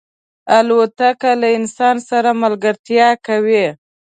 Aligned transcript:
الوتکه 0.57 1.31
له 1.41 1.47
انسان 1.57 1.95
سره 2.09 2.29
ملګرتیا 2.43 3.09
کوي. 3.25 3.65